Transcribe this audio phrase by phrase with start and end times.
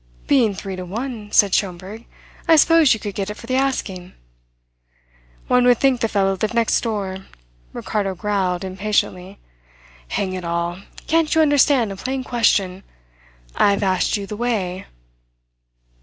[0.25, 2.07] "Being three to one," said Schomberg,
[2.47, 4.13] "I suppose you could get it for the asking."
[5.47, 7.25] "One would think the fellow lived next door,"
[7.71, 9.37] Ricardo growled impatiently.
[10.07, 12.81] "Hang it all, can't you understand a plain question?
[13.55, 14.87] I have asked you the way."